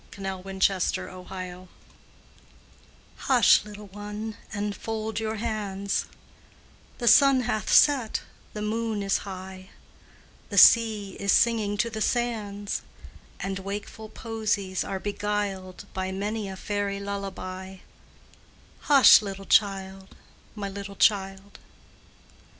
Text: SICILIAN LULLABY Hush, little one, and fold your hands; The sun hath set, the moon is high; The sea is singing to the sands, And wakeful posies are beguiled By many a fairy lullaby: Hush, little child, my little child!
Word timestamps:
SICILIAN 0.15 0.59
LULLABY 0.97 1.67
Hush, 3.17 3.63
little 3.63 3.85
one, 3.85 4.35
and 4.51 4.75
fold 4.75 5.19
your 5.19 5.35
hands; 5.35 6.05
The 6.97 7.07
sun 7.07 7.41
hath 7.41 7.71
set, 7.71 8.23
the 8.53 8.63
moon 8.63 9.03
is 9.03 9.19
high; 9.29 9.69
The 10.49 10.57
sea 10.57 11.11
is 11.19 11.31
singing 11.31 11.77
to 11.77 11.91
the 11.91 12.01
sands, 12.01 12.81
And 13.41 13.59
wakeful 13.59 14.09
posies 14.09 14.83
are 14.83 14.97
beguiled 14.97 15.85
By 15.93 16.11
many 16.11 16.49
a 16.49 16.55
fairy 16.55 16.99
lullaby: 16.99 17.77
Hush, 18.79 19.21
little 19.21 19.45
child, 19.45 20.15
my 20.55 20.67
little 20.67 20.95
child! 20.95 21.59